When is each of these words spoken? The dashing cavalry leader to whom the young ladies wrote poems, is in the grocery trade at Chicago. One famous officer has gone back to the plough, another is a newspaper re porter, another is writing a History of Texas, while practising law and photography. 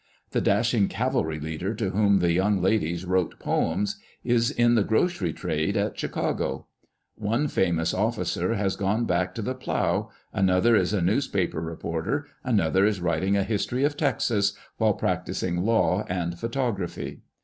The 0.31 0.41
dashing 0.41 0.87
cavalry 0.87 1.39
leader 1.39 1.75
to 1.75 1.91
whom 1.91 2.17
the 2.17 2.31
young 2.31 2.59
ladies 2.59 3.05
wrote 3.05 3.37
poems, 3.37 3.97
is 4.23 4.49
in 4.49 4.73
the 4.73 4.83
grocery 4.83 5.31
trade 5.31 5.77
at 5.77 5.95
Chicago. 5.95 6.65
One 7.13 7.47
famous 7.47 7.93
officer 7.93 8.55
has 8.55 8.75
gone 8.75 9.05
back 9.05 9.35
to 9.35 9.43
the 9.43 9.53
plough, 9.53 10.09
another 10.33 10.75
is 10.75 10.91
a 10.91 11.01
newspaper 11.03 11.61
re 11.61 11.75
porter, 11.75 12.25
another 12.43 12.83
is 12.83 12.99
writing 12.99 13.37
a 13.37 13.43
History 13.43 13.83
of 13.83 13.95
Texas, 13.95 14.53
while 14.77 14.95
practising 14.95 15.61
law 15.63 16.03
and 16.09 16.39
photography. 16.39 17.21